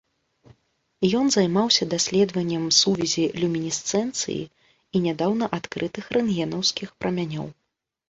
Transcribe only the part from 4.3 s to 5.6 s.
і нядаўна